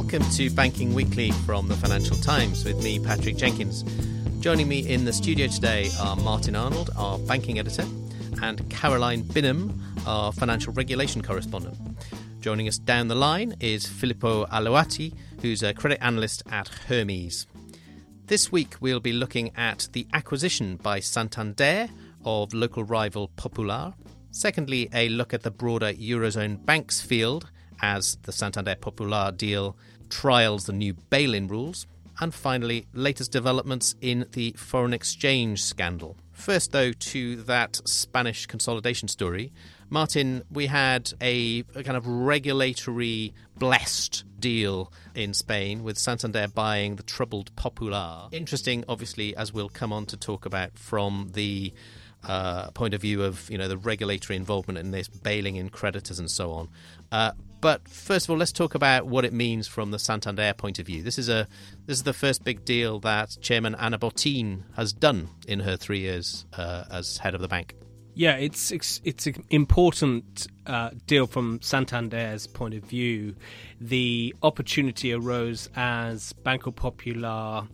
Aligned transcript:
Welcome 0.00 0.30
to 0.30 0.48
Banking 0.50 0.94
Weekly 0.94 1.32
from 1.44 1.66
the 1.66 1.74
Financial 1.74 2.16
Times 2.16 2.64
with 2.64 2.80
me, 2.84 3.00
Patrick 3.00 3.36
Jenkins. 3.36 3.82
Joining 4.38 4.68
me 4.68 4.88
in 4.88 5.04
the 5.04 5.12
studio 5.12 5.48
today 5.48 5.90
are 5.98 6.14
Martin 6.14 6.54
Arnold, 6.54 6.90
our 6.96 7.18
banking 7.18 7.58
editor, 7.58 7.84
and 8.40 8.70
Caroline 8.70 9.24
Binham, 9.24 9.76
our 10.06 10.30
financial 10.30 10.72
regulation 10.72 11.20
correspondent. 11.20 11.76
Joining 12.38 12.68
us 12.68 12.78
down 12.78 13.08
the 13.08 13.16
line 13.16 13.56
is 13.58 13.86
Filippo 13.88 14.46
Alloatti, 14.46 15.14
who's 15.42 15.64
a 15.64 15.74
credit 15.74 15.98
analyst 16.00 16.44
at 16.48 16.68
Hermes. 16.68 17.48
This 18.26 18.52
week 18.52 18.76
we'll 18.80 19.00
be 19.00 19.12
looking 19.12 19.50
at 19.56 19.88
the 19.94 20.06
acquisition 20.12 20.76
by 20.76 21.00
Santander 21.00 21.88
of 22.24 22.54
local 22.54 22.84
rival 22.84 23.32
Popular. 23.34 23.94
Secondly, 24.30 24.88
a 24.94 25.08
look 25.08 25.34
at 25.34 25.42
the 25.42 25.50
broader 25.50 25.92
Eurozone 25.92 26.64
banks 26.64 27.00
field 27.00 27.50
as 27.80 28.16
the 28.22 28.32
Santander 28.32 28.76
Popular 28.76 29.32
deal 29.32 29.76
trials 30.10 30.64
the 30.64 30.72
new 30.72 30.94
bail 30.94 31.34
in 31.34 31.48
rules. 31.48 31.86
And 32.20 32.34
finally, 32.34 32.86
latest 32.92 33.30
developments 33.30 33.94
in 34.00 34.26
the 34.32 34.52
foreign 34.56 34.92
exchange 34.92 35.62
scandal. 35.62 36.16
First, 36.32 36.72
though, 36.72 36.92
to 36.92 37.36
that 37.42 37.80
Spanish 37.84 38.46
consolidation 38.46 39.08
story. 39.08 39.52
Martin, 39.90 40.42
we 40.50 40.66
had 40.66 41.12
a, 41.20 41.64
a, 41.74 41.82
kind 41.82 41.96
of 41.96 42.06
regulatory 42.06 43.32
blessed 43.56 44.24
deal 44.38 44.92
in 45.14 45.32
Spain 45.32 45.82
with 45.82 45.98
Santander 45.98 46.46
buying 46.48 46.96
the 46.96 47.02
troubled 47.02 47.54
Popular. 47.56 48.28
Interesting, 48.32 48.84
obviously, 48.88 49.34
as 49.34 49.52
we'll 49.52 49.68
come 49.68 49.92
on 49.92 50.06
to 50.06 50.16
talk 50.16 50.44
about 50.44 50.78
from 50.78 51.30
the 51.32 51.72
uh, 52.24 52.70
point 52.72 52.94
of 52.94 53.00
view 53.00 53.22
of 53.22 53.48
you 53.50 53.58
know 53.58 53.68
the 53.68 53.76
regulatory 53.76 54.36
involvement 54.36 54.78
in 54.78 54.90
this, 54.90 55.08
bailing 55.08 55.56
in 55.56 55.68
creditors 55.68 56.18
and 56.18 56.30
so 56.30 56.52
on. 56.52 56.68
Uh, 57.10 57.32
but 57.60 57.88
first 57.88 58.26
of 58.26 58.30
all, 58.30 58.36
let's 58.36 58.52
talk 58.52 58.74
about 58.74 59.06
what 59.06 59.24
it 59.24 59.32
means 59.32 59.66
from 59.66 59.90
the 59.90 59.98
Santander 59.98 60.52
point 60.54 60.78
of 60.78 60.86
view. 60.86 61.02
This 61.02 61.18
is 61.18 61.28
a 61.28 61.48
this 61.86 61.98
is 61.98 62.02
the 62.04 62.12
first 62.12 62.44
big 62.44 62.64
deal 62.64 63.00
that 63.00 63.36
Chairman 63.40 63.74
Ana 63.74 63.98
Botín 63.98 64.62
has 64.76 64.92
done 64.92 65.28
in 65.46 65.60
her 65.60 65.76
three 65.76 66.00
years 66.00 66.46
uh, 66.56 66.84
as 66.90 67.18
head 67.18 67.34
of 67.34 67.40
the 67.40 67.48
bank. 67.48 67.74
Yeah, 68.14 68.34
it's 68.34 68.72
it's, 68.72 69.00
it's 69.04 69.26
an 69.28 69.44
important 69.50 70.48
uh, 70.66 70.90
deal 71.06 71.28
from 71.28 71.60
Santander's 71.60 72.48
point 72.48 72.74
of 72.74 72.82
view. 72.82 73.36
The 73.80 74.34
opportunity 74.42 75.12
arose 75.12 75.68
as 75.76 76.32
Banco 76.32 76.72
Popular 76.72 77.68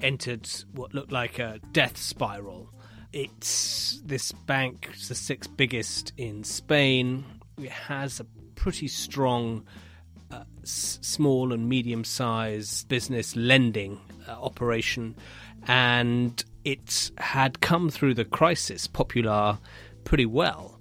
entered 0.00 0.48
what 0.72 0.94
looked 0.94 1.12
like 1.12 1.38
a 1.38 1.60
death 1.72 1.96
spiral. 1.98 2.71
It's 3.12 4.00
this 4.04 4.32
bank, 4.32 4.88
it's 4.92 5.08
the 5.08 5.14
sixth 5.14 5.54
biggest 5.56 6.12
in 6.16 6.44
Spain. 6.44 7.24
It 7.58 7.70
has 7.70 8.20
a 8.20 8.24
pretty 8.54 8.88
strong 8.88 9.66
uh, 10.30 10.44
s- 10.62 10.98
small 11.02 11.52
and 11.52 11.68
medium 11.68 12.04
sized 12.04 12.88
business 12.88 13.36
lending 13.36 14.00
uh, 14.26 14.32
operation, 14.32 15.14
and 15.66 16.42
it 16.64 17.10
had 17.18 17.60
come 17.60 17.90
through 17.90 18.14
the 18.14 18.24
crisis, 18.24 18.86
Popular, 18.86 19.58
pretty 20.04 20.26
well. 20.26 20.78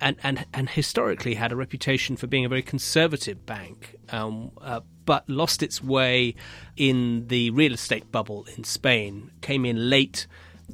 And, 0.00 0.16
and, 0.24 0.46
and 0.52 0.68
historically 0.68 1.34
had 1.34 1.52
a 1.52 1.56
reputation 1.56 2.16
for 2.16 2.26
being 2.26 2.44
a 2.44 2.48
very 2.48 2.62
conservative 2.62 3.46
bank, 3.46 3.94
um, 4.10 4.50
uh, 4.60 4.80
but 5.04 5.28
lost 5.30 5.62
its 5.62 5.80
way 5.80 6.34
in 6.76 7.28
the 7.28 7.50
real 7.50 7.72
estate 7.72 8.10
bubble 8.10 8.44
in 8.56 8.64
Spain. 8.64 9.30
Came 9.42 9.64
in 9.64 9.88
late, 9.88 10.26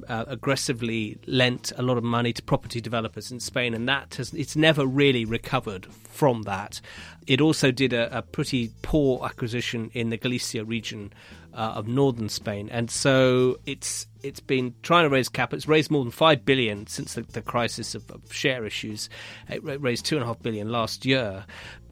uh, 0.08 0.24
aggressively 0.26 1.18
lent 1.26 1.72
a 1.76 1.82
lot 1.82 1.96
of 1.96 2.04
money 2.04 2.32
to 2.32 2.42
property 2.42 2.80
developers 2.80 3.30
in 3.30 3.40
Spain, 3.40 3.74
and 3.74 3.88
that 3.88 4.14
has 4.16 4.32
it's 4.34 4.56
never 4.56 4.86
really 4.86 5.24
recovered 5.24 5.86
from 6.08 6.42
that. 6.42 6.80
It 7.26 7.40
also 7.40 7.70
did 7.70 7.92
a, 7.92 8.18
a 8.18 8.22
pretty 8.22 8.70
poor 8.82 9.24
acquisition 9.24 9.90
in 9.94 10.10
the 10.10 10.16
Galicia 10.16 10.64
region 10.64 11.12
uh, 11.54 11.72
of 11.76 11.88
northern 11.88 12.28
Spain, 12.28 12.68
and 12.70 12.90
so 12.90 13.58
it's 13.66 14.06
it's 14.22 14.40
been 14.40 14.74
trying 14.82 15.04
to 15.04 15.10
raise 15.10 15.28
capital. 15.28 15.56
It's 15.56 15.68
raised 15.68 15.90
more 15.90 16.04
than 16.04 16.10
five 16.10 16.44
billion 16.44 16.86
since 16.86 17.14
the, 17.14 17.22
the 17.22 17.42
crisis 17.42 17.94
of, 17.94 18.10
of, 18.10 18.32
share 18.32 18.64
issues. 18.64 19.08
It 19.48 19.62
raised 19.62 20.06
two 20.06 20.16
and 20.16 20.24
a 20.24 20.26
half 20.26 20.40
billion 20.40 20.70
last 20.70 21.06
year. 21.06 21.44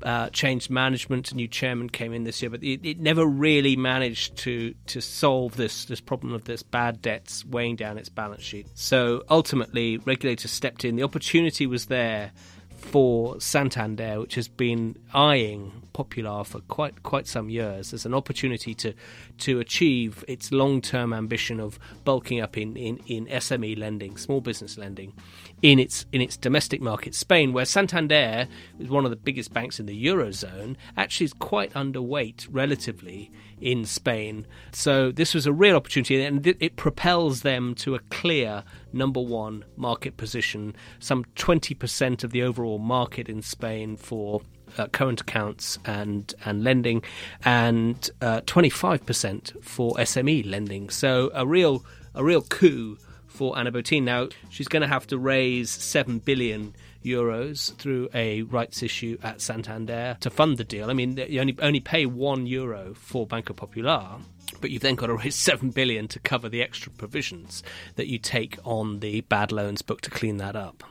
Uh, 0.03 0.29
changed 0.29 0.69
management. 0.69 1.33
A 1.33 1.35
new 1.35 1.49
chairman 1.49 1.89
came 1.89 2.13
in 2.13 2.25
this 2.25 2.43
year, 2.43 2.51
but 2.51 2.63
it, 2.63 2.87
it, 2.87 3.01
never 3.01 3.25
really 3.25 3.77
managed 3.77 4.37
to 4.37 4.75
to 4.89 5.01
solve 5.01 5.57
this 5.57 5.87
this 5.87 6.03
problem 6.03 6.35
of 6.35 6.45
this 6.45 6.63
bad 6.63 7.01
debts 7.01 7.47
weighing 7.47 7.77
down 7.77 7.97
its 7.97 8.11
balance 8.11 8.43
sheet. 8.43 8.67
So 8.75 9.25
ultimately, 9.31 9.97
regulators 9.97 10.51
stepped 10.51 10.85
in. 10.85 10.97
The 10.97 11.03
opportunity 11.03 11.67
was 11.67 11.87
there 11.87 12.33
for 12.77 13.41
Santander, 13.41 14.21
which 14.21 14.35
has 14.35 14.49
been 14.49 14.97
eyeing 15.15 15.73
Popular 15.97 16.45
for 16.45 16.61
quite 16.61 17.03
quite 17.05 17.27
some 17.27 17.49
years, 17.49 17.95
as 17.95 18.05
an 18.05 18.13
opportunity 18.13 18.75
to 18.75 18.93
to 19.39 19.61
achieve 19.61 20.23
its 20.29 20.53
long 20.53 20.83
term 20.83 21.15
ambition 21.15 21.59
of 21.59 21.79
bulking 22.05 22.39
up 22.39 22.59
in, 22.59 22.77
in, 22.77 22.99
in 23.07 23.25
SME 23.29 23.79
lending, 23.79 24.19
small 24.19 24.43
business 24.43 24.77
lending, 24.77 25.15
in 25.63 25.79
its 25.79 26.05
in 26.13 26.21
its 26.21 26.37
domestic 26.37 26.81
market, 26.81 27.15
Spain, 27.15 27.53
where 27.53 27.65
Santander 27.65 28.47
is 28.79 28.89
one 28.89 29.05
of 29.05 29.11
the 29.11 29.17
biggest 29.17 29.53
banks 29.53 29.81
in 29.81 29.87
the 29.87 30.07
eurozone, 30.07 30.77
actually 30.97 31.25
is 31.25 31.33
quite 31.33 31.73
underweight 31.73 32.47
relatively 32.51 33.31
in 33.59 33.87
Spain. 33.87 34.47
So 34.73 35.11
this 35.11 35.33
was 35.33 35.47
a 35.47 35.53
real 35.53 35.77
opportunity, 35.77 36.23
and 36.23 36.47
it, 36.47 36.77
propels 36.77 37.41
them 37.41 37.75
to 37.77 37.95
a 37.95 38.01
clear 38.11 38.65
number 38.93 39.21
one 39.21 39.65
market 39.77 40.19
position, 40.19 40.77
some 40.99 41.25
twenty 41.37 41.75
percent 41.75 42.23
of 42.23 42.33
the 42.33 42.43
overall 42.43 42.79
market 42.79 43.29
in 43.29 43.41
Spain 43.41 43.97
for 43.97 44.43
uh, 44.77 44.89
current 44.89 45.23
accounts 45.23 45.79
and 45.87 46.35
and 46.45 46.65
lending, 46.65 47.03
and 47.47 48.11
twenty 48.45 48.71
five 48.71 49.07
percent 49.07 49.55
for 49.63 49.95
SME 49.97 50.49
lending. 50.49 50.91
So 50.91 51.31
a 51.33 51.47
real 51.47 51.83
a 52.15 52.23
real 52.23 52.43
coup 52.43 52.99
for 53.37 53.57
Ana 53.59 53.71
Botín. 53.71 54.03
Now 54.05 54.29
she's 54.49 54.69
going 54.69 54.81
to 54.81 54.89
have 54.89 55.07
to 55.09 55.19
raise 55.19 55.71
seven 55.71 56.19
billion 56.19 56.75
euros 57.05 57.77
through 57.77 58.09
a 58.15 58.43
rights 58.43 58.83
issue 58.83 59.19
at 59.23 59.41
Santander 59.41 60.17
to 60.21 60.31
fund 60.31 60.57
the 60.57 60.65
deal. 60.65 60.91
I 60.91 60.95
mean, 60.95 61.17
you 61.17 61.41
only 61.41 61.57
only 61.61 61.81
pay 61.81 62.07
one 62.07 62.47
euro 62.47 62.95
for 62.95 63.27
Banco 63.27 63.55
Popular. 63.55 64.17
But 64.61 64.71
you've 64.71 64.83
then 64.83 64.95
got 64.95 65.09
to 65.09 65.15
raise 65.15 65.35
seven 65.51 65.71
billion 65.71 66.09
to 66.09 66.19
cover 66.21 66.49
the 66.49 66.63
extra 66.63 66.91
provisions 66.91 67.63
that 67.97 68.07
you 68.07 68.19
take 68.19 68.59
on 68.65 69.01
the 69.01 69.21
bad 69.23 69.53
loans 69.53 69.83
book 69.83 70.01
to 70.03 70.11
clean 70.11 70.39
that 70.39 70.57
up. 70.57 70.83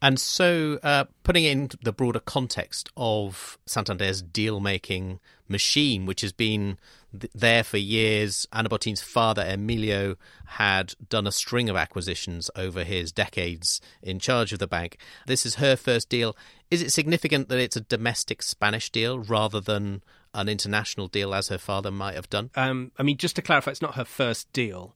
And 0.00 0.20
so, 0.20 0.78
uh, 0.82 1.06
putting 1.24 1.44
it 1.44 1.52
in 1.52 1.70
the 1.82 1.92
broader 1.92 2.20
context 2.20 2.90
of 2.96 3.58
Santander's 3.66 4.22
deal 4.22 4.60
making 4.60 5.20
machine, 5.48 6.06
which 6.06 6.20
has 6.20 6.32
been 6.32 6.78
th- 7.16 7.32
there 7.34 7.64
for 7.64 7.78
years, 7.78 8.46
Ana 8.52 8.68
Botín's 8.68 9.02
father, 9.02 9.44
Emilio, 9.46 10.16
had 10.46 10.94
done 11.08 11.26
a 11.26 11.32
string 11.32 11.68
of 11.68 11.76
acquisitions 11.76 12.50
over 12.56 12.84
his 12.84 13.12
decades 13.12 13.80
in 14.02 14.18
charge 14.18 14.52
of 14.52 14.58
the 14.58 14.66
bank. 14.66 14.98
This 15.26 15.44
is 15.44 15.56
her 15.56 15.76
first 15.76 16.08
deal. 16.08 16.36
Is 16.70 16.82
it 16.82 16.92
significant 16.92 17.48
that 17.48 17.58
it's 17.58 17.76
a 17.76 17.80
domestic 17.80 18.42
Spanish 18.42 18.90
deal 18.90 19.18
rather 19.18 19.60
than 19.60 20.02
an 20.34 20.48
international 20.48 21.08
deal 21.08 21.34
as 21.34 21.48
her 21.48 21.58
father 21.58 21.90
might 21.90 22.14
have 22.14 22.28
done? 22.28 22.50
Um, 22.54 22.92
I 22.98 23.02
mean, 23.02 23.16
just 23.16 23.36
to 23.36 23.42
clarify, 23.42 23.70
it's 23.70 23.82
not 23.82 23.94
her 23.94 24.04
first 24.04 24.52
deal. 24.52 24.94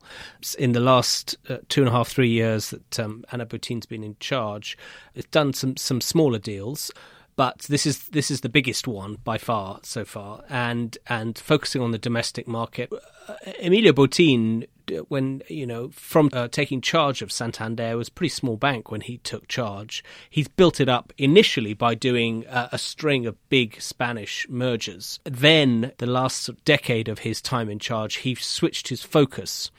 In 0.58 0.72
the 0.72 0.80
last 0.80 1.36
uh, 1.48 1.58
two 1.68 1.80
and 1.80 1.88
a 1.88 1.92
half, 1.92 2.08
three 2.08 2.28
years 2.28 2.70
that 2.70 3.00
um, 3.00 3.24
Ana 3.32 3.46
Botín's 3.46 3.86
been 3.86 4.04
in 4.04 4.16
charge, 4.20 4.76
it's 5.14 5.28
done 5.28 5.52
some 5.52 5.76
some 5.76 6.00
smaller 6.00 6.38
deals. 6.38 6.90
But 7.36 7.60
this 7.60 7.86
is 7.86 8.08
this 8.08 8.30
is 8.30 8.42
the 8.42 8.48
biggest 8.48 8.86
one 8.86 9.18
by 9.24 9.38
far 9.38 9.80
so 9.82 10.04
far, 10.04 10.44
and 10.48 10.96
and 11.06 11.38
focusing 11.38 11.82
on 11.82 11.90
the 11.90 11.98
domestic 11.98 12.46
market. 12.46 12.92
Uh, 13.28 13.34
Emilio 13.62 13.92
Botín 13.92 14.66
when 15.08 15.42
you 15.48 15.66
know 15.66 15.88
from 15.90 16.30
uh, 16.32 16.48
taking 16.48 16.80
charge 16.80 17.22
of 17.22 17.32
Santander 17.32 17.96
was 17.96 18.08
a 18.08 18.12
pretty 18.12 18.30
small 18.30 18.56
bank 18.56 18.90
when 18.90 19.00
he 19.00 19.18
took 19.18 19.48
charge. 19.48 20.04
He's 20.28 20.48
built 20.48 20.80
it 20.80 20.88
up 20.88 21.12
initially 21.18 21.74
by 21.74 21.94
doing 21.94 22.46
uh, 22.46 22.68
a 22.72 22.78
string 22.78 23.26
of 23.26 23.36
big 23.48 23.80
Spanish 23.80 24.46
mergers. 24.48 25.20
Then 25.24 25.92
the 25.98 26.06
last 26.06 26.50
decade 26.64 27.08
of 27.08 27.20
his 27.20 27.40
time 27.40 27.68
in 27.68 27.78
charge, 27.78 28.16
he 28.16 28.34
switched 28.34 28.88
his 28.88 29.02
focus 29.02 29.70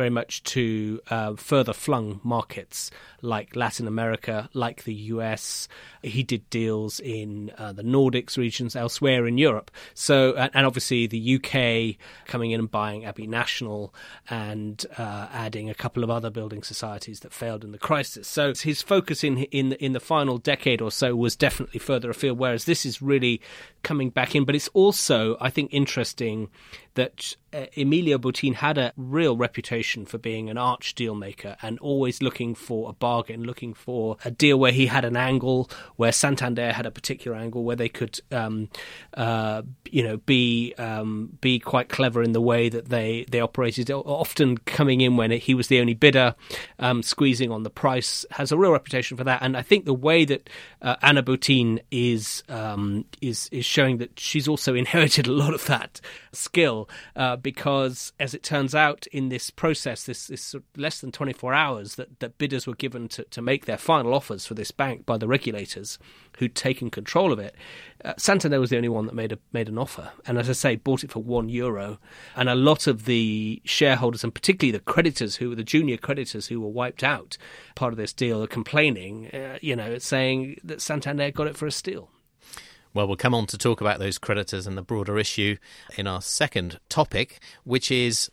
very 0.00 0.08
much 0.08 0.42
to 0.44 0.98
uh, 1.10 1.34
further 1.34 1.74
flung 1.74 2.20
markets 2.24 2.90
like 3.20 3.54
Latin 3.54 3.86
America, 3.86 4.48
like 4.54 4.84
the 4.84 4.94
US. 4.94 5.68
He 6.00 6.22
did 6.22 6.48
deals 6.48 7.00
in 7.00 7.52
uh, 7.58 7.72
the 7.72 7.82
Nordics 7.82 8.38
regions, 8.38 8.74
elsewhere 8.74 9.26
in 9.26 9.36
Europe. 9.36 9.70
So, 9.92 10.34
and 10.36 10.64
obviously 10.64 11.06
the 11.06 11.36
UK 11.36 11.96
coming 12.26 12.52
in 12.52 12.60
and 12.60 12.70
buying 12.70 13.04
Abbey 13.04 13.26
National 13.26 13.94
and 14.30 14.86
uh, 14.96 15.28
adding 15.32 15.68
a 15.68 15.74
couple 15.74 16.02
of 16.02 16.08
other 16.08 16.30
building 16.30 16.62
societies 16.62 17.20
that 17.20 17.34
failed 17.34 17.62
in 17.62 17.72
the 17.72 17.78
crisis. 17.78 18.26
So 18.26 18.54
his 18.54 18.80
focus 18.80 19.22
in 19.22 19.36
in 19.58 19.72
in 19.74 19.92
the 19.92 20.00
final 20.00 20.38
decade 20.38 20.80
or 20.80 20.90
so 20.90 21.14
was 21.14 21.36
definitely 21.36 21.80
further 21.80 22.08
afield. 22.08 22.38
Whereas 22.38 22.64
this 22.64 22.86
is 22.86 23.02
really 23.02 23.42
coming 23.82 24.08
back 24.08 24.34
in, 24.34 24.46
but 24.46 24.54
it's 24.54 24.68
also, 24.68 25.36
I 25.42 25.50
think, 25.50 25.74
interesting 25.74 26.48
that 26.94 27.36
uh, 27.52 27.66
Emilio 27.76 28.18
Botín 28.18 28.54
had 28.54 28.78
a 28.78 28.92
real 28.96 29.36
reputation 29.36 30.06
for 30.06 30.18
being 30.18 30.48
an 30.48 30.58
arch 30.58 30.94
deal 30.94 31.14
maker 31.14 31.56
and 31.62 31.78
always 31.80 32.22
looking 32.22 32.54
for 32.54 32.88
a 32.88 32.92
bargain, 32.92 33.42
looking 33.42 33.74
for 33.74 34.16
a 34.24 34.30
deal 34.30 34.58
where 34.58 34.72
he 34.72 34.86
had 34.86 35.04
an 35.04 35.16
angle, 35.16 35.68
where 35.96 36.12
Santander 36.12 36.72
had 36.72 36.86
a 36.86 36.90
particular 36.90 37.36
angle, 37.36 37.64
where 37.64 37.76
they 37.76 37.88
could, 37.88 38.20
um, 38.30 38.68
uh, 39.14 39.62
you 39.90 40.02
know, 40.02 40.16
be 40.18 40.74
um, 40.78 41.30
be 41.40 41.58
quite 41.58 41.88
clever 41.88 42.22
in 42.22 42.32
the 42.32 42.40
way 42.40 42.68
that 42.68 42.88
they 42.88 43.24
they 43.30 43.40
operated. 43.40 43.90
Often 43.90 44.58
coming 44.58 45.00
in 45.00 45.16
when 45.16 45.30
he 45.32 45.54
was 45.54 45.68
the 45.68 45.80
only 45.80 45.94
bidder, 45.94 46.34
um, 46.78 47.02
squeezing 47.02 47.50
on 47.50 47.62
the 47.62 47.70
price, 47.70 48.24
has 48.30 48.52
a 48.52 48.58
real 48.58 48.72
reputation 48.72 49.16
for 49.16 49.24
that. 49.24 49.42
And 49.42 49.56
I 49.56 49.62
think 49.62 49.84
the 49.84 49.94
way 49.94 50.24
that 50.24 50.48
uh, 50.82 50.96
Ana 51.02 51.22
Botín 51.22 51.80
is 51.90 52.42
um, 52.48 53.04
is 53.20 53.48
is 53.50 53.64
showing 53.64 53.98
that 53.98 54.18
she's 54.18 54.46
also 54.46 54.74
inherited 54.80 55.26
a 55.26 55.32
lot 55.32 55.54
of 55.54 55.66
that 55.66 56.00
skill 56.32 56.79
uh, 57.16 57.36
because, 57.36 58.12
as 58.18 58.34
it 58.34 58.42
turns 58.42 58.74
out, 58.74 59.06
in 59.08 59.28
this 59.28 59.50
process, 59.50 60.04
this, 60.04 60.26
this 60.26 60.54
less 60.76 61.00
than 61.00 61.12
24 61.12 61.54
hours 61.54 61.94
that, 61.96 62.20
that 62.20 62.38
bidders 62.38 62.66
were 62.66 62.74
given 62.74 63.08
to, 63.08 63.24
to 63.24 63.42
make 63.42 63.66
their 63.66 63.78
final 63.78 64.14
offers 64.14 64.46
for 64.46 64.54
this 64.54 64.70
bank 64.70 65.06
by 65.06 65.16
the 65.16 65.28
regulators 65.28 65.98
who'd 66.38 66.54
taken 66.54 66.90
control 66.90 67.32
of 67.32 67.38
it, 67.38 67.54
uh, 68.04 68.14
Santander 68.16 68.60
was 68.60 68.70
the 68.70 68.76
only 68.76 68.88
one 68.88 69.06
that 69.06 69.14
made 69.14 69.32
a 69.32 69.38
made 69.52 69.68
an 69.68 69.78
offer, 69.78 70.10
and 70.26 70.38
as 70.38 70.48
I 70.48 70.52
say, 70.52 70.76
bought 70.76 71.04
it 71.04 71.10
for 71.10 71.22
one 71.22 71.48
euro. 71.48 71.98
And 72.34 72.48
a 72.48 72.54
lot 72.54 72.86
of 72.86 73.04
the 73.04 73.60
shareholders, 73.64 74.24
and 74.24 74.34
particularly 74.34 74.72
the 74.72 74.84
creditors, 74.84 75.36
who 75.36 75.50
were 75.50 75.54
the 75.54 75.64
junior 75.64 75.96
creditors 75.96 76.46
who 76.46 76.60
were 76.60 76.68
wiped 76.68 77.04
out, 77.04 77.36
part 77.74 77.92
of 77.92 77.98
this 77.98 78.12
deal, 78.12 78.42
are 78.42 78.46
complaining, 78.46 79.28
uh, 79.28 79.58
you 79.60 79.76
know, 79.76 79.98
saying 79.98 80.60
that 80.64 80.80
Santander 80.80 81.30
got 81.30 81.46
it 81.46 81.56
for 81.56 81.66
a 81.66 81.72
steal. 81.72 82.10
Well, 82.92 83.06
we'll 83.06 83.16
come 83.16 83.34
on 83.34 83.46
to 83.46 83.58
talk 83.58 83.80
about 83.80 84.00
those 84.00 84.18
creditors 84.18 84.66
and 84.66 84.76
the 84.76 84.82
broader 84.82 85.16
issue 85.16 85.56
in 85.96 86.08
our 86.08 86.20
second 86.20 86.80
topic, 86.88 87.40
which 87.62 87.90
is 87.90 88.30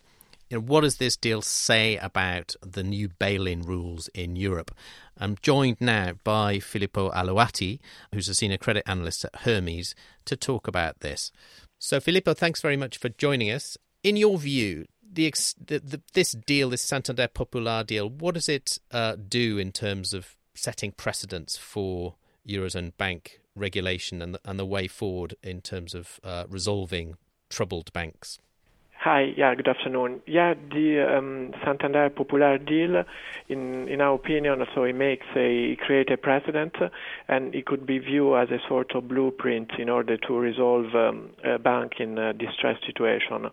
you 0.49 0.57
know, 0.57 0.63
what 0.63 0.81
does 0.81 0.97
this 0.97 1.15
deal 1.15 1.41
say 1.41 1.97
about 1.97 2.55
the 2.61 2.83
new 2.83 3.09
bail-in 3.09 3.61
rules 3.61 4.07
in 4.15 4.35
Europe? 4.35 4.73
I'm 5.17 5.37
joined 5.41 5.77
now 5.79 6.13
by 6.23 6.59
Filippo 6.59 7.11
Alloatti, 7.11 7.79
who's 8.13 8.29
a 8.29 8.33
senior 8.35 8.57
credit 8.57 8.83
analyst 8.87 9.25
at 9.25 9.35
Hermes, 9.41 9.93
to 10.25 10.35
talk 10.35 10.67
about 10.67 11.01
this. 11.01 11.31
So, 11.77 11.99
Filippo, 11.99 12.33
thanks 12.33 12.61
very 12.61 12.77
much 12.77 12.97
for 12.97 13.09
joining 13.09 13.51
us. 13.51 13.77
In 14.03 14.15
your 14.15 14.37
view, 14.39 14.85
the, 15.13 15.31
the 15.67 16.01
this 16.13 16.31
deal, 16.31 16.69
this 16.69 16.81
Santander 16.81 17.27
Popular 17.27 17.83
deal, 17.83 18.09
what 18.09 18.35
does 18.35 18.49
it 18.49 18.79
uh, 18.91 19.15
do 19.15 19.57
in 19.57 19.71
terms 19.71 20.13
of 20.13 20.35
setting 20.55 20.91
precedents 20.91 21.57
for 21.57 22.15
Eurozone 22.47 22.95
bank 22.97 23.39
regulation 23.57 24.21
and 24.21 24.35
the, 24.35 24.39
and 24.45 24.59
the 24.59 24.65
way 24.65 24.87
forward 24.87 25.35
in 25.43 25.61
terms 25.61 25.93
of 25.93 26.19
uh, 26.23 26.45
resolving 26.49 27.15
troubled 27.49 27.91
banks? 27.93 28.39
Hi. 29.07 29.33
Yeah, 29.37 29.55
good 29.55 29.69
afternoon. 29.69 30.19
Yeah, 30.25 30.53
the 30.53 31.17
um, 31.17 31.53
Santander 31.63 32.09
Popular 32.09 32.57
deal, 32.57 33.05
in 33.47 33.87
in 33.87 34.01
our 34.01 34.15
opinion, 34.15 34.65
so 34.75 34.83
it 34.83 34.95
makes 34.95 35.25
a 35.33 35.77
create 35.77 36.11
a 36.11 36.17
precedent, 36.17 36.75
and 37.29 37.55
it 37.55 37.65
could 37.65 37.85
be 37.85 37.99
viewed 37.99 38.35
as 38.35 38.49
a 38.49 38.59
sort 38.67 38.93
of 38.95 39.07
blueprint 39.07 39.71
in 39.79 39.87
order 39.87 40.17
to 40.17 40.33
resolve 40.37 40.93
um, 40.93 41.29
a 41.45 41.57
bank 41.57 42.01
in 42.01 42.17
a 42.17 42.33
distressed 42.33 42.85
situation. 42.85 43.47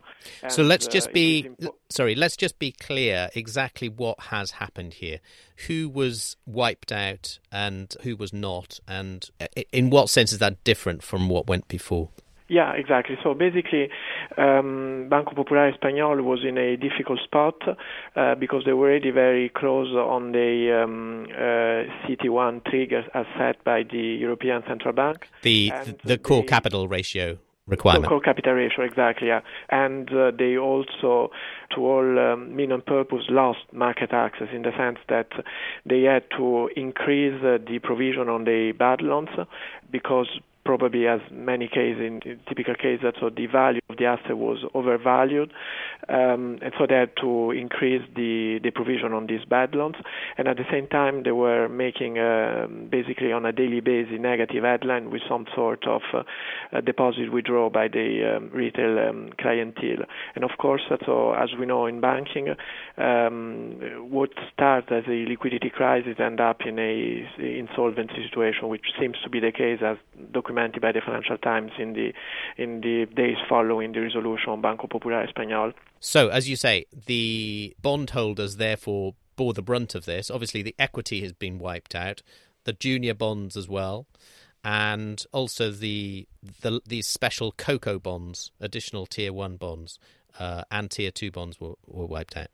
So 0.49 0.65
let's 0.65 0.89
just 0.89 1.11
uh, 1.11 1.13
be 1.13 1.47
impo- 1.47 1.75
sorry. 1.89 2.17
Let's 2.17 2.37
just 2.37 2.59
be 2.59 2.73
clear 2.73 3.31
exactly 3.37 3.89
what 3.89 4.19
has 4.35 4.51
happened 4.51 4.95
here. 4.95 5.21
Who 5.69 5.89
was 5.89 6.37
wiped 6.47 6.91
out 6.91 7.39
and 7.53 7.95
who 8.03 8.17
was 8.17 8.33
not, 8.33 8.81
and 8.89 9.31
uh, 9.41 9.47
in 9.71 9.91
what 9.91 10.11
sense 10.11 10.33
is 10.33 10.41
that 10.41 10.65
different 10.65 11.05
from 11.05 11.29
what 11.29 11.47
went 11.47 11.69
before? 11.69 12.09
Yeah, 12.49 12.73
exactly. 12.73 13.17
So 13.23 13.33
basically, 13.33 13.89
um, 14.37 15.07
Banco 15.09 15.35
Popular 15.35 15.73
Español 15.73 16.23
was 16.23 16.41
in 16.47 16.59
a 16.59 16.77
difficult 16.77 17.21
spot 17.25 17.57
uh, 18.17 18.35
because 18.35 18.65
they 18.67 18.75
were 18.75 18.91
already 18.91 19.11
very 19.11 19.49
close 19.49 19.89
on 19.95 20.33
the 20.33 20.83
um, 20.85 21.27
uh, 21.31 22.07
CET1 22.07 22.67
triggers 22.67 23.07
as 23.15 23.25
set 23.39 23.65
by 23.65 23.83
the 23.83 23.97
European 24.21 24.63
Central 24.69 24.93
Bank. 24.93 25.27
The 25.43 25.73
the 26.05 26.19
core 26.19 26.43
they, 26.43 26.49
capital 26.49 26.87
ratio 26.87 27.39
requirement. 27.67 28.05
The 28.05 28.09
core 28.09 28.21
capital 28.21 28.53
ratio, 28.53 28.85
exactly. 28.85 29.29
Yeah, 29.29 29.41
and 29.71 30.13
uh, 30.13 30.31
they 30.39 30.59
also, 30.59 31.31
to 31.75 31.81
all 31.81 32.19
um, 32.19 32.55
mean 32.55 32.73
and 32.73 32.85
purpose, 32.85 33.25
lost 33.31 33.61
market 33.73 34.13
access 34.13 34.49
in 34.53 34.63
the 34.63 34.73
sense 34.77 34.99
that 35.09 35.31
they 35.87 36.03
had 36.03 36.25
to 36.37 36.69
increase 36.77 37.43
uh, 37.43 37.57
the 37.67 37.79
provision 37.83 38.29
on 38.29 38.45
the 38.45 38.73
bad 38.79 39.01
loans 39.01 39.31
because 39.91 40.29
probably 40.65 41.07
as 41.07 41.21
many 41.31 41.69
cases 41.69 42.01
in, 42.01 42.21
in 42.25 42.41
typical 42.49 42.75
cases, 42.75 43.13
so 43.21 43.29
the 43.29 43.47
value 43.47 43.81
of 43.91 43.99
the 43.99 44.07
asset 44.07 44.37
was 44.37 44.65
overvalued, 44.73 45.53
um, 46.09 46.59
and 46.63 46.73
so 46.79 46.87
they 46.89 46.95
had 46.95 47.11
to 47.21 47.51
increase 47.51 48.03
the, 48.17 48.59
the 48.63 48.71
provision 48.71 49.13
on 49.13 49.27
these 49.27 49.45
bad 49.45 49.75
loans. 49.75 49.97
And 50.39 50.49
at 50.49 50.57
the 50.57 50.65
same 50.71 50.87
time, 50.89 51.23
they 51.23 51.33
were 51.33 51.69
making 51.69 52.19
uh, 52.19 52.67
basically 52.91 53.33
on 53.33 53.45
a 53.45 53.53
daily 53.53 53.81
basis 53.81 54.15
negative 54.19 54.65
headline 54.65 55.11
with 55.11 55.23
some 55.29 55.47
sort 55.55 55.87
of 55.87 56.03
uh, 56.15 56.81
deposit 56.81 57.31
withdrawal 57.33 57.71
by 57.71 57.89
the 57.89 58.37
um, 58.37 58.51
retail 58.53 58.99
um, 58.99 59.31
clientele. 59.39 60.05
And 60.35 60.45
of 60.45 60.53
course, 60.59 60.83
so 61.05 61.33
as 61.33 61.51
we 61.59 61.67
know 61.67 61.87
in 61.87 62.01
banking, 62.01 62.49
um, 62.97 64.09
what 64.11 64.31
starts 64.53 64.89
as 64.91 65.05
a 65.09 65.27
liquidity 65.29 65.71
crisis 65.71 66.17
end 66.19 66.41
up 66.41 66.63
in 66.67 66.79
a 66.79 67.29
insolvency 67.39 68.25
situation, 68.29 68.69
which 68.69 68.87
seems 68.99 69.17
to 69.23 69.31
be 69.31 69.41
the 69.41 69.53
case 69.53 69.81
as 69.85 69.99
documented 70.33 70.54
by 70.55 70.93
the 70.93 71.01
Financial 71.05 71.39
Times 71.39 71.73
in 71.79 71.93
the 71.93 72.13
in 72.57 72.81
the 72.81 73.07
days 73.15 73.37
following 73.49 73.93
the 73.93 74.01
resolution 74.01 74.51
of 74.51 74.63
Banco 74.63 74.87
Popular 74.87 75.27
Español. 75.27 75.75
So, 76.01 76.29
as 76.29 76.49
you 76.49 76.57
say, 76.57 76.87
the 77.07 77.75
bondholders 77.81 78.57
therefore 78.57 79.15
bore 79.37 79.53
the 79.53 79.63
brunt 79.63 79.95
of 79.95 80.05
this. 80.05 80.31
Obviously, 80.31 80.63
the 80.63 80.75
equity 80.79 81.21
has 81.23 81.33
been 81.33 81.59
wiped 81.59 81.95
out, 81.95 82.23
the 82.65 82.73
junior 82.73 83.15
bonds 83.15 83.57
as 83.57 83.69
well, 83.69 84.07
and 84.63 85.25
also 85.33 85.71
the, 85.71 86.27
the 86.63 86.81
these 86.87 87.07
special 87.07 87.53
CoCo 87.53 88.03
bonds, 88.03 88.51
additional 88.61 89.07
tier 89.07 89.33
one 89.33 89.57
bonds, 89.57 89.99
uh, 90.39 90.65
and 90.71 90.91
tier 90.91 91.11
two 91.11 91.31
bonds 91.31 91.61
were, 91.61 91.75
were 91.87 92.07
wiped 92.07 92.37
out. 92.37 92.49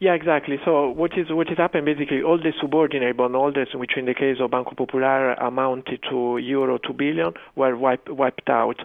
Yeah, 0.00 0.14
exactly. 0.14 0.58
So 0.64 0.88
what 0.88 1.12
is 1.16 1.26
what 1.30 1.50
is 1.50 1.58
happened 1.58 1.86
basically? 1.86 2.22
All 2.22 2.38
the 2.38 2.52
subordinate 2.60 3.16
bondholders, 3.16 3.68
which 3.74 3.92
in 3.96 4.06
the 4.06 4.14
case 4.14 4.36
of 4.40 4.50
Banco 4.50 4.74
Popular 4.76 5.34
amounted 5.34 6.00
to 6.10 6.38
euro 6.38 6.78
two 6.78 6.92
billion, 6.92 7.32
were 7.56 7.76
wiped 7.76 8.10
wiped 8.10 8.48
out 8.48 8.76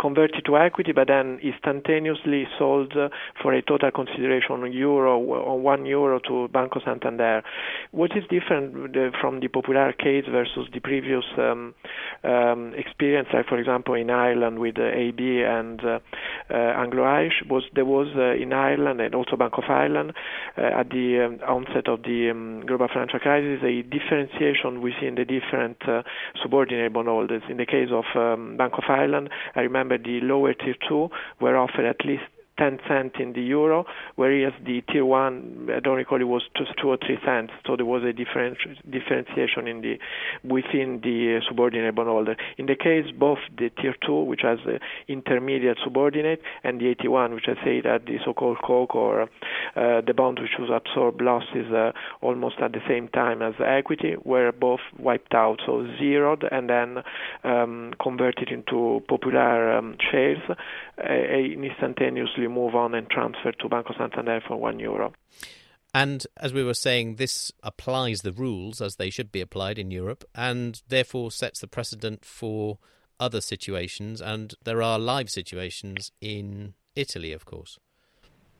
converted 0.00 0.44
to 0.46 0.56
equity, 0.56 0.92
but 0.92 1.08
then 1.08 1.38
instantaneously 1.42 2.46
sold 2.58 2.92
for 3.42 3.52
a 3.52 3.62
total 3.62 3.90
consideration 3.90 4.72
euro 4.72 5.18
or 5.18 5.58
one 5.58 5.86
euro 5.86 6.18
to 6.20 6.48
Banco 6.48 6.80
Santander. 6.84 7.42
What 7.90 8.12
is 8.16 8.24
different 8.30 8.94
from 9.20 9.40
the 9.40 9.48
Popular 9.48 9.92
case 9.92 10.24
versus 10.30 10.68
the 10.72 10.80
previous 10.80 11.24
um, 11.38 11.74
um, 12.24 12.72
experience, 12.74 13.28
like 13.32 13.46
for 13.46 13.58
example 13.58 13.94
in 13.94 14.10
Ireland 14.10 14.58
with 14.58 14.78
uh, 14.78 14.84
AB 14.84 15.42
and 15.42 15.80
uh, 15.84 15.98
uh, 16.50 16.54
Anglo-Irish, 16.54 17.44
was 17.48 17.64
there 17.74 17.84
was 17.84 18.08
uh, 18.16 18.40
in 18.40 18.52
Ireland 18.52 19.00
and 19.00 19.14
also 19.14 19.36
Bank 19.36 19.54
of 19.58 19.64
Ireland 19.68 20.12
uh, 20.56 20.80
at 20.80 20.90
the 20.90 21.26
um, 21.26 21.38
onset 21.46 21.88
of 21.88 22.02
the 22.02 22.30
um, 22.30 22.64
global 22.66 22.88
financial 22.88 23.18
crisis 23.18 23.60
a 23.62 23.82
differentiation 23.82 24.80
within 24.80 25.14
the 25.16 25.24
different 25.24 25.76
uh, 25.86 26.02
subordinate 26.42 26.92
bondholders. 26.92 27.42
In 27.48 27.56
the 27.56 27.66
case 27.66 27.88
of 27.92 28.04
um, 28.14 28.56
Bank 28.56 28.74
of 28.78 28.84
Ireland, 28.88 29.30
I 29.54 29.60
remember 29.60 29.81
remember 29.82 30.02
the 30.02 30.20
lower 30.24 30.54
tier 30.54 30.74
two 30.88 31.10
were 31.40 31.56
offered 31.56 31.84
at 31.84 32.04
least 32.04 32.22
10 32.58 32.78
cents 32.88 33.14
in 33.18 33.32
the 33.32 33.40
euro, 33.40 33.86
whereas 34.16 34.52
the 34.64 34.82
tier 34.92 35.04
one, 35.04 35.68
I 35.74 35.80
don't 35.80 35.96
recall, 35.96 36.20
it 36.20 36.24
was 36.24 36.42
just 36.56 36.70
two 36.80 36.88
or 36.88 36.98
three 36.98 37.18
cents. 37.24 37.52
So 37.66 37.76
there 37.76 37.86
was 37.86 38.02
a 38.04 38.12
different 38.12 38.58
differentiation 38.88 39.66
in 39.66 39.80
the 39.80 39.98
within 40.44 41.00
the 41.02 41.40
subordinate 41.48 41.94
bondholder. 41.94 42.36
In 42.58 42.66
the 42.66 42.76
case 42.76 43.10
both 43.18 43.38
the 43.56 43.70
tier 43.70 43.94
two, 44.04 44.22
which 44.22 44.42
has 44.42 44.58
the 44.64 44.80
intermediate 45.08 45.78
subordinate, 45.82 46.42
and 46.62 46.80
the 46.80 46.94
AT1, 46.94 47.34
which 47.34 47.46
I 47.48 47.54
say 47.64 47.80
that 47.80 48.06
the 48.06 48.18
so-called 48.24 48.58
CoCo 48.58 48.94
or 48.94 49.22
uh, 49.22 50.00
the 50.06 50.14
bond 50.14 50.38
which 50.40 50.58
was 50.58 50.70
absorb 50.70 51.20
losses 51.20 51.72
uh, 51.72 51.92
almost 52.20 52.56
at 52.60 52.72
the 52.72 52.82
same 52.88 53.08
time 53.08 53.42
as 53.42 53.54
equity, 53.64 54.16
were 54.24 54.52
both 54.52 54.80
wiped 54.98 55.34
out, 55.34 55.60
so 55.64 55.86
zeroed 55.98 56.44
and 56.50 56.68
then 56.68 56.98
um, 57.44 57.92
converted 58.00 58.50
into 58.50 59.02
popular 59.08 59.72
um, 59.72 59.96
shares 60.10 60.38
uh, 60.48 61.12
instantaneously 61.12 62.41
actually 62.42 62.54
move 62.54 62.74
on 62.74 62.94
and 62.94 63.08
transfer 63.08 63.52
to 63.52 63.68
Banco 63.68 63.94
Santander 63.96 64.40
for 64.46 64.56
one 64.56 64.78
euro. 64.78 65.12
And 65.94 66.26
as 66.38 66.52
we 66.52 66.64
were 66.64 66.74
saying, 66.74 67.16
this 67.16 67.52
applies 67.62 68.22
the 68.22 68.32
rules 68.32 68.80
as 68.80 68.96
they 68.96 69.10
should 69.10 69.30
be 69.30 69.42
applied 69.42 69.78
in 69.78 69.90
Europe 69.90 70.24
and 70.34 70.80
therefore 70.88 71.30
sets 71.30 71.60
the 71.60 71.66
precedent 71.66 72.24
for 72.24 72.78
other 73.20 73.40
situations. 73.40 74.22
And 74.22 74.54
there 74.64 74.82
are 74.82 74.98
live 74.98 75.28
situations 75.28 76.10
in 76.20 76.74
Italy, 76.96 77.32
of 77.32 77.44
course. 77.44 77.78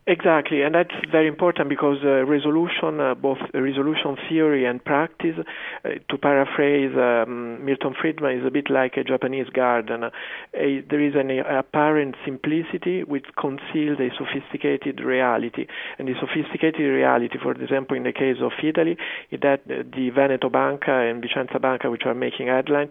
Exactly, 0.04 0.62
and 0.62 0.74
that's 0.74 0.90
very 1.12 1.28
important 1.28 1.68
because 1.68 1.98
uh, 2.02 2.24
resolution, 2.26 2.98
uh, 2.98 3.14
both 3.14 3.38
resolution 3.54 4.16
theory 4.28 4.64
and 4.66 4.84
practice, 4.84 5.36
uh, 5.84 5.88
to 6.10 6.18
paraphrase 6.18 6.90
um, 6.96 7.64
Milton 7.64 7.94
Friedman, 8.00 8.36
is 8.40 8.44
a 8.44 8.50
bit 8.50 8.68
like 8.68 8.96
a 8.96 9.04
Japanese 9.04 9.48
garden. 9.50 10.02
A, 10.02 10.80
there 10.90 11.00
is 11.00 11.14
an 11.14 11.30
apparent 11.30 12.16
simplicity 12.24 13.04
which 13.04 13.26
conceals 13.38 14.00
a 14.00 14.10
sophisticated 14.18 14.98
reality. 14.98 15.66
And 16.00 16.08
the 16.08 16.14
sophisticated 16.18 16.80
reality, 16.80 17.38
for 17.40 17.52
example, 17.52 17.96
in 17.96 18.02
the 18.02 18.12
case 18.12 18.38
of 18.42 18.50
Italy, 18.60 18.96
is 19.30 19.38
that 19.42 19.60
the 19.68 20.10
Veneto 20.10 20.48
Banca 20.50 20.90
and 20.90 21.22
Vicenza 21.22 21.62
Banca, 21.62 21.88
which 21.92 22.02
are 22.06 22.14
making 22.14 22.48
headlines, 22.48 22.90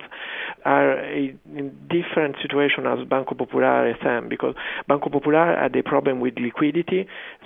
are 0.63 0.97
a, 0.99 1.35
in 1.55 1.75
different 1.89 2.37
situation 2.41 2.87
as 2.87 3.05
Banco 3.07 3.35
Popular 3.35 3.93
SM 3.99 4.29
because 4.29 4.55
Banco 4.87 5.09
Popular 5.09 5.57
had 5.59 5.75
a 5.75 5.83
problem 5.83 6.21
with 6.21 6.35
liquidity 6.39 7.00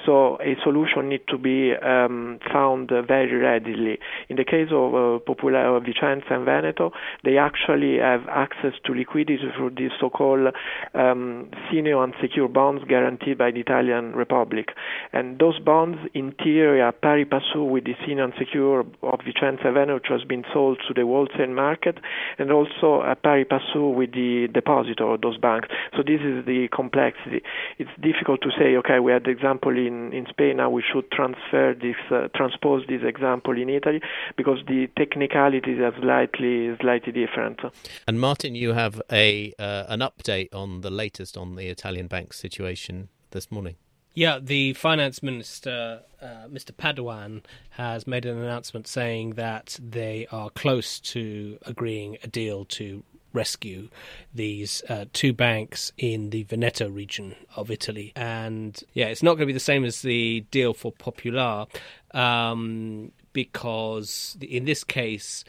so 0.05 0.37
a 0.41 0.55
solution 0.63 1.09
needs 1.09 1.23
to 1.29 1.37
be 1.37 1.73
um, 1.75 2.39
found 2.51 2.89
very 2.89 3.35
readily. 3.35 3.97
In 4.29 4.35
the 4.35 4.43
case 4.43 4.69
of 4.71 4.93
uh, 4.93 5.19
Popular 5.19 5.79
Vicenza 5.79 6.31
and 6.31 6.45
Veneto, 6.45 6.91
they 7.23 7.37
actually 7.37 7.97
have 7.99 8.21
access 8.29 8.73
to 8.85 8.93
liquidity 8.93 9.39
through 9.55 9.71
the 9.71 9.89
so-called 9.99 10.53
um, 10.93 11.49
senior 11.71 12.01
unsecured 12.01 12.53
bonds 12.53 12.83
guaranteed 12.87 13.37
by 13.37 13.51
the 13.51 13.59
Italian 13.59 14.13
Republic. 14.13 14.69
And 15.13 15.39
those 15.39 15.59
bonds, 15.59 15.97
in 16.13 16.33
theory, 16.43 16.81
are 16.81 16.91
pari 16.91 17.25
passu 17.25 17.63
with 17.63 17.85
the 17.85 17.95
senior 18.05 18.25
unsecured 18.25 18.87
of 19.01 19.19
Vicenza 19.19 19.65
and 19.65 19.73
Veneto, 19.73 19.95
which 19.95 20.07
has 20.09 20.23
been 20.23 20.43
sold 20.53 20.79
to 20.87 20.93
the 20.93 21.01
wholesale 21.01 21.53
market, 21.53 21.97
and 22.37 22.51
also 22.51 23.01
a 23.01 23.15
pari 23.15 23.45
passu 23.45 23.89
with 23.89 24.11
the 24.11 24.47
depositor 24.53 25.05
of 25.13 25.21
those 25.21 25.37
banks. 25.37 25.67
So 25.95 26.03
this 26.03 26.21
is 26.21 26.45
the 26.45 26.67
complexity. 26.73 27.41
It's 27.77 27.89
difficult 28.01 28.41
to 28.41 28.49
say, 28.57 28.75
okay, 28.77 28.99
we 28.99 29.11
had 29.11 29.23
the 29.23 29.31
example 29.45 29.77
in, 29.77 30.11
in 30.11 30.25
Spain, 30.29 30.57
now 30.57 30.69
we 30.69 30.83
should 30.91 31.09
transfer 31.11 31.75
this, 31.79 31.95
uh, 32.11 32.27
transpose 32.35 32.83
this 32.87 33.01
example 33.03 33.57
in 33.57 33.69
Italy 33.69 34.01
because 34.37 34.57
the 34.67 34.87
technicalities 34.97 35.79
are 35.79 35.93
slightly, 36.01 36.75
slightly 36.81 37.11
different. 37.11 37.59
And 38.07 38.19
Martin, 38.19 38.55
you 38.55 38.73
have 38.73 39.01
a 39.11 39.53
uh, 39.59 39.85
an 39.87 39.99
update 39.99 40.53
on 40.53 40.81
the 40.81 40.89
latest 40.89 41.37
on 41.37 41.55
the 41.55 41.67
Italian 41.67 42.07
bank 42.07 42.33
situation 42.33 43.09
this 43.31 43.51
morning. 43.51 43.75
Yeah, 44.15 44.39
the 44.41 44.73
finance 44.73 45.21
minister, 45.21 46.01
uh, 46.21 46.47
Mr. 46.49 46.71
Padoan, 46.71 47.43
has 47.71 48.07
made 48.07 48.25
an 48.25 48.37
announcement 48.37 48.87
saying 48.87 49.31
that 49.31 49.77
they 49.83 50.25
are 50.31 50.49
close 50.49 51.01
to 51.01 51.59
agreeing 51.65 52.17
a 52.23 52.27
deal 52.27 52.63
to 52.65 53.03
rescue 53.35 53.89
these 54.33 54.81
uh, 54.89 55.05
two 55.13 55.33
banks 55.33 55.91
in 55.97 56.29
the 56.31 56.43
Veneto 56.43 56.89
region 56.89 57.35
of 57.55 57.69
Italy. 57.69 58.13
And 58.15 58.81
yeah, 58.93 59.07
it's 59.07 59.23
not 59.23 59.31
going 59.31 59.41
to 59.41 59.45
be 59.47 59.53
the 59.53 59.59
same 59.59 59.85
as 59.85 60.01
the 60.01 60.45
deal 60.51 60.73
for 60.73 60.91
Popular 60.91 61.67
um, 62.11 63.11
because 63.33 64.37
in 64.41 64.65
this 64.65 64.83
case, 64.83 65.43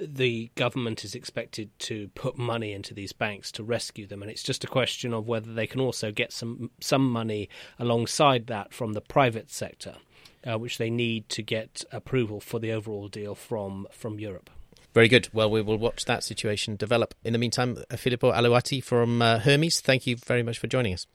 the 0.00 0.50
government 0.54 1.04
is 1.04 1.14
expected 1.14 1.70
to 1.80 2.08
put 2.14 2.38
money 2.38 2.72
into 2.72 2.94
these 2.94 3.12
banks 3.12 3.50
to 3.52 3.64
rescue 3.64 4.06
them, 4.06 4.22
and 4.22 4.30
it's 4.30 4.42
just 4.42 4.64
a 4.64 4.68
question 4.68 5.12
of 5.12 5.26
whether 5.26 5.52
they 5.52 5.66
can 5.66 5.80
also 5.80 6.12
get 6.12 6.32
some 6.32 6.70
some 6.80 7.10
money 7.10 7.48
alongside 7.78 8.46
that 8.46 8.72
from 8.72 8.92
the 8.92 9.00
private 9.00 9.50
sector, 9.50 9.96
uh, 10.46 10.58
which 10.58 10.78
they 10.78 10.90
need 10.90 11.28
to 11.30 11.42
get 11.42 11.84
approval 11.90 12.40
for 12.40 12.60
the 12.60 12.70
overall 12.70 13.08
deal 13.08 13.34
from 13.34 13.86
from 13.90 14.20
Europe. 14.20 14.50
Very 14.94 15.08
good. 15.08 15.28
Well, 15.32 15.50
we 15.50 15.62
will 15.62 15.78
watch 15.78 16.04
that 16.04 16.22
situation 16.22 16.76
develop. 16.76 17.14
In 17.24 17.32
the 17.32 17.38
meantime, 17.38 17.82
Filippo 17.96 18.30
Alloatti 18.30 18.82
from 18.82 19.22
uh, 19.22 19.38
Hermes, 19.38 19.80
thank 19.80 20.06
you 20.06 20.16
very 20.16 20.42
much 20.42 20.58
for 20.58 20.66
joining 20.66 20.92
us. 20.92 21.06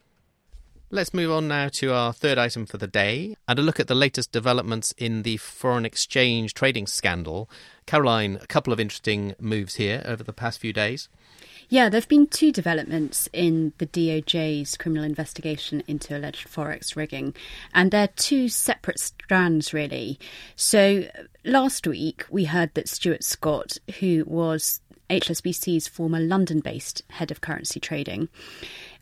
Let's 0.89 1.13
move 1.13 1.31
on 1.31 1.50
now 1.50 1.67
to 1.74 1.93
our 1.93 2.13
third 2.13 2.38
item 2.38 2.65
for 2.65 2.77
the 2.77 2.88
day 2.88 3.36
and 3.46 3.60
a 3.60 3.62
look 3.62 3.77
at 3.77 3.88
the 3.88 3.93
latest 3.93 4.31
developments 4.31 4.93
in 4.98 5.24
the 5.24 5.36
foreign 5.36 5.86
exchange 5.86 6.53
trading 6.53 6.88
scandal. 6.88 7.50
Caroline, 7.88 8.38
a 8.39 8.48
couple 8.48 8.72
of 8.72 8.79
interesting 8.79 9.34
moves 9.39 9.75
here 9.75 10.03
over 10.06 10.24
the 10.24 10.34
past 10.34 10.60
few 10.60 10.74
days. 10.74 11.10
Yeah, 11.70 11.89
there 11.89 12.00
have 12.00 12.08
been 12.08 12.27
two 12.27 12.51
developments 12.51 13.27
in 13.34 13.74
the 13.77 13.88
DOJ's 13.88 14.77
criminal 14.77 15.03
investigation 15.03 15.84
into 15.88 16.15
alleged 16.15 16.48
forex 16.48 16.96
rigging, 16.96 17.34
and 17.74 17.91
they're 17.91 18.08
two 18.10 18.48
separate 18.48 19.00
strands, 19.00 19.74
really. 19.74 20.20
So, 20.56 21.06
last 21.44 21.88
week 21.88 22.25
we 22.29 22.46
heard 22.46 22.74
that 22.75 22.88
Stuart 22.88 23.24
Scott, 23.24 23.77
who 24.00 24.24
was 24.25 24.82
HSBC's 25.10 25.88
former 25.88 26.20
London 26.20 26.60
based 26.60 27.01
head 27.10 27.32
of 27.32 27.41
currency 27.41 27.79
trading, 27.79 28.29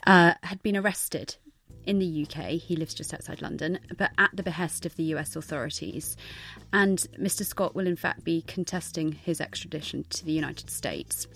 uh, 0.08 0.34
had 0.42 0.62
been 0.64 0.78
arrested 0.78 1.36
in 1.86 2.00
the 2.00 2.28
UK. 2.28 2.52
He 2.52 2.76
lives 2.76 2.94
just 2.94 3.14
outside 3.14 3.42
London, 3.42 3.80
but 3.98 4.12
at 4.18 4.32
the 4.34 4.44
behest 4.44 4.86
of 4.86 4.96
the 4.96 5.04
US 5.16 5.36
authorities. 5.36 6.18
And 6.74 7.00
Mr. 7.20 7.46
Scott 7.46 7.76
will, 7.76 7.88
in 7.88 7.96
fact, 7.96 8.24
be 8.24 8.42
contesting 8.42 9.12
his 9.12 9.42
extradition 9.42 10.06
to 10.10 10.26
the 10.26 10.34
United 10.34 10.70
States. 10.70 11.28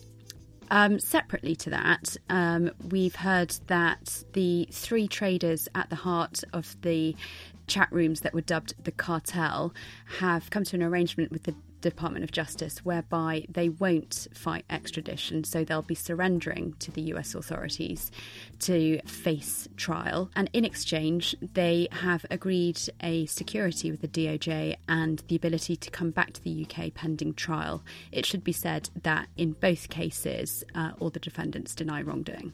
Um, 0.71 0.99
separately 0.99 1.55
to 1.57 1.71
that, 1.71 2.15
um, 2.29 2.71
we've 2.89 3.15
heard 3.15 3.49
that 3.67 4.23
the 4.33 4.67
three 4.71 5.07
traders 5.07 5.67
at 5.73 5.89
the 5.89 5.95
heart 5.95 6.43
of 6.53 6.79
the 6.81 7.15
chat 7.65 7.87
rooms 7.91 8.21
that 8.21 8.33
were 8.33 8.41
dubbed 8.41 8.73
the 8.83 8.91
cartel 8.91 9.73
have 10.19 10.49
come 10.49 10.63
to 10.65 10.75
an 10.75 10.83
arrangement 10.83 11.31
with 11.31 11.43
the 11.43 11.55
Department 11.81 12.23
of 12.23 12.31
Justice 12.31 12.79
whereby 12.79 13.45
they 13.49 13.69
won't 13.69 14.27
fight 14.33 14.65
extradition, 14.69 15.43
so 15.43 15.63
they'll 15.63 15.81
be 15.81 15.95
surrendering 15.95 16.75
to 16.79 16.91
the 16.91 17.01
US 17.13 17.35
authorities 17.35 18.11
to 18.59 19.01
face 19.05 19.67
trial. 19.77 20.29
And 20.35 20.49
in 20.53 20.65
exchange, 20.65 21.35
they 21.53 21.87
have 21.91 22.25
agreed 22.29 22.79
a 23.01 23.25
security 23.25 23.91
with 23.91 24.01
the 24.01 24.07
DOJ 24.07 24.75
and 24.87 25.23
the 25.27 25.35
ability 25.35 25.75
to 25.77 25.91
come 25.91 26.11
back 26.11 26.33
to 26.33 26.43
the 26.43 26.65
UK 26.65 26.93
pending 26.93 27.33
trial. 27.33 27.83
It 28.11 28.25
should 28.25 28.43
be 28.43 28.51
said 28.51 28.89
that 29.03 29.27
in 29.37 29.53
both 29.53 29.89
cases, 29.89 30.63
uh, 30.75 30.91
all 30.99 31.09
the 31.09 31.19
defendants 31.19 31.75
deny 31.75 32.01
wrongdoing. 32.01 32.53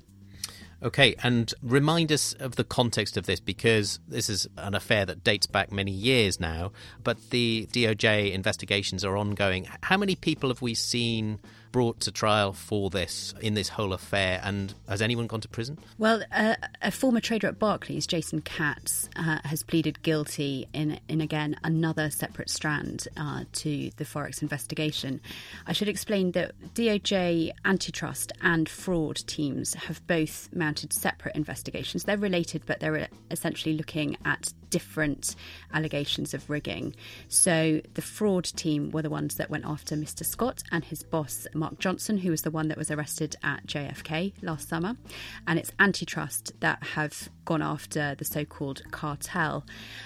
Okay, 0.85 1.15
and 1.23 1.51
remind 1.63 2.11
us 2.11 2.33
of 2.33 2.57
the 2.57 2.63
context 2.63 3.17
of 3.17 3.25
this 3.25 3.39
because 3.39 3.99
this 4.07 4.29
is 4.29 4.47
an 4.55 4.75
affair 4.75 5.03
that 5.07 5.23
dates 5.23 5.47
back 5.47 5.71
many 5.71 5.89
years 5.89 6.39
now, 6.39 6.73
but 7.03 7.31
the 7.31 7.67
DOJ 7.71 8.31
investigations 8.31 9.03
are 9.03 9.17
ongoing. 9.17 9.67
How 9.81 9.97
many 9.97 10.15
people 10.15 10.49
have 10.49 10.61
we 10.61 10.75
seen 10.75 11.39
brought 11.75 11.99
to 11.99 12.09
trial 12.09 12.53
for 12.53 12.89
this 12.89 13.33
in 13.41 13.53
this 13.53 13.67
whole 13.67 13.91
affair? 13.91 14.39
And 14.45 14.73
has 14.87 15.01
anyone 15.01 15.27
gone 15.27 15.41
to 15.41 15.49
prison? 15.49 15.77
Well, 15.97 16.23
uh, 16.31 16.55
a 16.81 16.89
former 16.89 17.19
trader 17.19 17.47
at 17.47 17.59
Barclays, 17.59 18.07
Jason 18.07 18.39
Katz, 18.39 19.09
uh, 19.17 19.39
has 19.43 19.61
pleaded 19.61 20.01
guilty 20.01 20.69
in 20.71 21.01
in 21.09 21.19
again 21.19 21.57
another 21.65 22.09
separate 22.09 22.49
strand 22.49 23.09
uh, 23.17 23.43
to 23.51 23.91
the 23.97 24.05
forex 24.05 24.41
investigation. 24.41 25.19
I 25.67 25.73
should 25.73 25.89
explain 25.89 26.31
that 26.31 26.53
DOJ 26.75 27.51
antitrust 27.65 28.31
and 28.41 28.69
fraud 28.69 29.17
teams 29.27 29.73
have 29.73 29.99
both 30.07 30.47
mounted 30.53 30.93
separate 30.93 31.35
investigations. 31.35 32.05
They're 32.05 32.17
related, 32.17 32.63
but 32.65 32.79
they're 32.79 33.09
essentially 33.29 33.75
looking 33.75 34.15
at 34.23 34.53
different 34.75 35.37
allegations 35.73 36.33
of 36.33 36.49
rigging. 36.49 36.93
So 37.29 37.79
the 37.93 38.01
fraud 38.01 38.43
team 38.43 38.91
were 38.91 39.01
the 39.01 39.09
ones 39.09 39.35
that 39.35 39.49
went 39.49 39.63
after 39.65 39.95
Mr. 39.95 40.25
Scott 40.25 40.63
and 40.69 40.83
his 40.83 41.01
boss, 41.01 41.47
Mark 41.53 41.79
Johnson, 41.79 42.17
who 42.17 42.29
was 42.29 42.41
the 42.41 42.51
one 42.51 42.67
that 42.67 42.77
was 42.77 42.91
arrested 42.91 43.37
at 43.41 43.65
JFK 43.65 44.33
last 44.41 44.67
summer. 44.67 44.97
And 45.47 45.57
it's 45.57 45.71
antitrust 45.79 46.51
that 46.59 46.83
have 46.83 47.29
gone 47.45 47.61
after 47.61 48.15
the 48.15 48.25
so 48.25 48.43
called 48.43 48.81
cartel. 48.91 49.63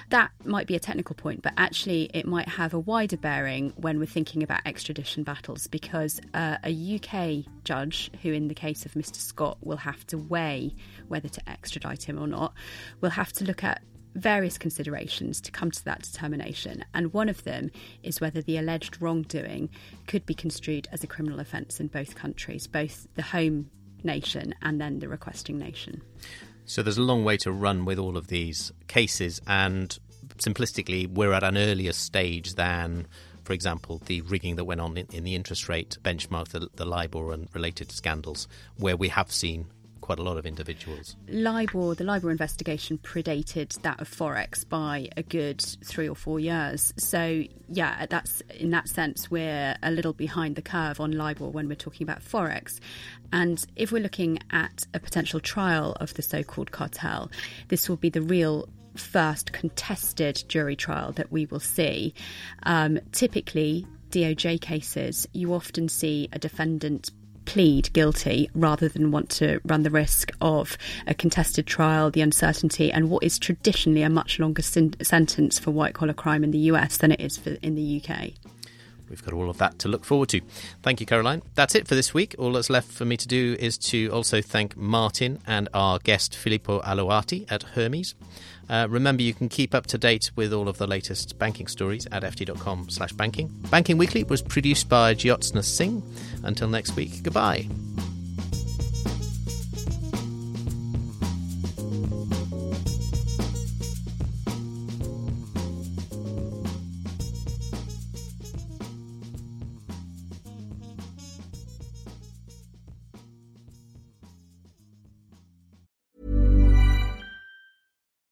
That 0.09 0.29
might 0.43 0.67
be 0.67 0.75
a 0.75 0.79
technical 0.79 1.15
point, 1.15 1.41
but 1.41 1.53
actually 1.57 2.11
it 2.13 2.27
might 2.27 2.47
have 2.47 2.75
a 2.75 2.79
wider 2.79 3.17
bearing 3.17 3.73
when 3.75 3.97
we're 3.97 4.05
thinking 4.05 4.43
about 4.43 4.61
extradition 4.67 5.23
battles 5.23 5.65
because 5.65 6.21
uh, 6.35 6.57
a 6.63 6.99
UK 6.99 7.51
judge, 7.63 8.11
who 8.21 8.33
in 8.33 8.49
the 8.49 8.53
case 8.53 8.85
of 8.85 8.93
Mr. 8.93 9.15
Scott 9.15 9.57
will 9.61 9.77
have 9.77 10.05
to 10.07 10.17
weigh 10.19 10.75
whether 11.07 11.29
to 11.29 11.49
extradite 11.49 12.03
him 12.03 12.19
or 12.19 12.27
not, 12.27 12.53
will 13.01 13.09
have 13.09 13.33
to 13.33 13.45
look 13.45 13.63
at 13.63 13.81
various 14.15 14.57
considerations 14.57 15.39
to 15.41 15.51
come 15.51 15.71
to 15.71 15.85
that 15.85 16.01
determination, 16.01 16.83
and 16.93 17.13
one 17.13 17.29
of 17.29 17.43
them 17.43 17.71
is 18.03 18.19
whether 18.19 18.41
the 18.41 18.57
alleged 18.57 19.01
wrongdoing 19.01 19.69
could 20.07 20.25
be 20.25 20.33
construed 20.33 20.87
as 20.91 21.03
a 21.03 21.07
criminal 21.07 21.39
offence 21.39 21.79
in 21.79 21.87
both 21.87 22.15
countries, 22.15 22.67
both 22.67 23.07
the 23.15 23.21
home 23.21 23.69
nation 24.03 24.55
and 24.61 24.79
then 24.79 24.99
the 24.99 25.07
requesting 25.07 25.57
nation. 25.57 26.01
So 26.65 26.81
there's 26.83 26.97
a 26.97 27.03
long 27.03 27.23
way 27.23 27.37
to 27.37 27.51
run 27.51 27.85
with 27.85 27.99
all 27.99 28.17
of 28.17 28.27
these 28.27 28.71
cases, 28.87 29.41
and 29.47 29.97
simplistically, 30.37 31.07
we're 31.07 31.33
at 31.33 31.43
an 31.43 31.57
earlier 31.57 31.93
stage 31.93 32.55
than. 32.55 33.07
For 33.43 33.53
example, 33.53 33.99
the 34.05 34.21
rigging 34.21 34.57
that 34.57 34.65
went 34.65 34.79
on 34.79 34.95
in, 34.95 35.23
the 35.23 35.33
interest 35.33 35.67
rate 35.67 35.97
benchmark, 36.03 36.49
the, 36.49 36.69
the 36.75 36.85
LIBOR 36.85 37.33
and 37.33 37.49
related 37.55 37.91
scandals, 37.91 38.47
where 38.77 38.95
we 38.95 39.07
have 39.07 39.31
seen 39.31 39.65
quite 40.09 40.17
a 40.17 40.23
lot 40.23 40.37
of 40.37 40.45
individuals. 40.47 41.15
LIBOR, 41.27 41.93
the 41.93 42.03
LIBOR 42.03 42.31
investigation 42.31 42.97
predated 42.97 43.79
that 43.83 44.01
of 44.01 44.09
Forex 44.09 44.67
by 44.67 45.07
a 45.15 45.21
good 45.21 45.61
three 45.85 46.09
or 46.09 46.15
four 46.15 46.39
years. 46.39 46.91
So, 46.97 47.43
yeah, 47.67 48.07
that's 48.07 48.41
in 48.57 48.71
that 48.71 48.89
sense, 48.89 49.29
we're 49.29 49.75
a 49.83 49.91
little 49.91 50.13
behind 50.13 50.55
the 50.55 50.63
curve 50.63 50.99
on 50.99 51.11
LIBOR 51.11 51.49
when 51.49 51.67
we're 51.67 51.75
talking 51.75 52.05
about 52.05 52.23
Forex. 52.23 52.79
And 53.31 53.63
if 53.75 53.91
we're 53.91 54.01
looking 54.01 54.39
at 54.49 54.87
a 54.95 54.99
potential 54.99 55.39
trial 55.39 55.95
of 55.99 56.15
the 56.15 56.23
so 56.23 56.41
called 56.41 56.71
cartel, 56.71 57.29
this 57.67 57.87
will 57.87 57.97
be 57.97 58.09
the 58.09 58.23
real 58.23 58.67
first 58.95 59.53
contested 59.53 60.43
jury 60.47 60.75
trial 60.75 61.11
that 61.11 61.31
we 61.31 61.45
will 61.45 61.59
see. 61.59 62.15
Um, 62.63 62.99
typically, 63.11 63.85
DOJ 64.09 64.59
cases, 64.59 65.27
you 65.33 65.53
often 65.53 65.87
see 65.87 66.29
a 66.33 66.39
defendant 66.39 67.11
plead 67.49 67.91
guilty 67.93 68.47
rather 68.53 68.87
than 68.87 69.09
want 69.09 69.27
to 69.27 69.59
run 69.65 69.81
the 69.81 69.89
risk 69.89 70.31
of 70.39 70.77
a 71.07 71.15
contested 71.15 71.65
trial, 71.65 72.11
the 72.11 72.21
uncertainty, 72.21 72.91
and 72.91 73.09
what 73.09 73.23
is 73.23 73.39
traditionally 73.39 74.03
a 74.03 74.09
much 74.09 74.37
longer 74.37 74.61
sentence 74.61 75.57
for 75.57 75.71
white 75.71 75.95
collar 75.95 76.13
crime 76.13 76.43
in 76.43 76.51
the 76.51 76.59
US 76.59 76.97
than 76.97 77.11
it 77.11 77.19
is 77.19 77.37
for, 77.37 77.57
in 77.63 77.73
the 77.73 78.03
UK. 78.03 78.33
We've 79.09 79.23
got 79.23 79.33
all 79.33 79.49
of 79.49 79.57
that 79.57 79.79
to 79.79 79.87
look 79.87 80.05
forward 80.05 80.29
to. 80.29 80.41
Thank 80.83 80.99
you, 80.99 81.05
Caroline. 81.05 81.41
That's 81.55 81.75
it 81.75 81.87
for 81.87 81.95
this 81.95 82.13
week. 82.13 82.35
All 82.37 82.53
that's 82.53 82.69
left 82.69 82.91
for 82.91 83.05
me 83.05 83.17
to 83.17 83.27
do 83.27 83.55
is 83.59 83.77
to 83.89 84.09
also 84.09 84.41
thank 84.41 84.77
Martin 84.77 85.39
and 85.47 85.69
our 85.73 85.99
guest 85.99 86.35
Filippo 86.35 86.81
Alloatti 86.81 87.45
at 87.51 87.63
Hermes. 87.63 88.15
Uh, 88.69 88.87
remember, 88.89 89.23
you 89.23 89.33
can 89.33 89.49
keep 89.49 89.73
up 89.73 89.87
to 89.87 89.97
date 89.97 90.31
with 90.35 90.53
all 90.53 90.67
of 90.67 90.77
the 90.77 90.85
latest 90.85 91.39
banking 91.39 91.67
stories 91.67 92.07
at 92.11 92.23
ft.com 92.23 92.89
slash 92.89 93.11
banking. 93.13 93.47
Banking 93.71 93.97
Weekly 93.97 94.23
was 94.23 94.41
produced 94.41 94.87
by 94.87 95.15
Jyotsna 95.15 95.63
Singh. 95.63 96.03
Until 96.43 96.67
next 96.67 96.95
week, 96.95 97.23
goodbye. 97.23 97.67